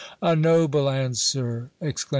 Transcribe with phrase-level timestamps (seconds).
[0.23, 2.09] "A noble answer!" exclaimed M.